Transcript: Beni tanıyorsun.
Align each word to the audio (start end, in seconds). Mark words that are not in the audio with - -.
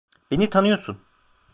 Beni 0.31 0.49
tanıyorsun. 0.49 1.01